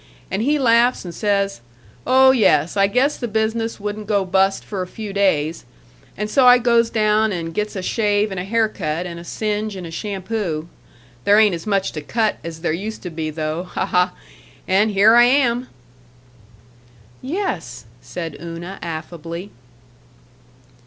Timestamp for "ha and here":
13.85-15.13